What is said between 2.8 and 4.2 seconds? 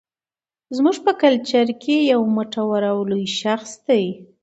او لوى شخص دى